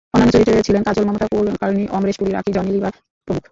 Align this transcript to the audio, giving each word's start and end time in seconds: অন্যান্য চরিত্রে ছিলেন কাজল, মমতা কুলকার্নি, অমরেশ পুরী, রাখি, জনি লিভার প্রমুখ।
অন্যান্য 0.13 0.33
চরিত্রে 0.35 0.65
ছিলেন 0.67 0.83
কাজল, 0.83 1.03
মমতা 1.07 1.27
কুলকার্নি, 1.31 1.83
অমরেশ 1.91 2.15
পুরী, 2.19 2.31
রাখি, 2.33 2.51
জনি 2.53 2.71
লিভার 2.71 2.93
প্রমুখ। 3.27 3.43